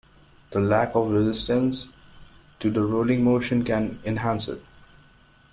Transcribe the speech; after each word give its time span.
The 0.49 0.59
lack 0.59 0.95
of 0.95 1.11
resistance 1.11 1.89
to 2.59 2.71
the 2.71 2.81
rolling 2.81 3.23
motion 3.23 3.63
can 3.63 3.99
enhance 4.03 4.47
it. 4.47 4.59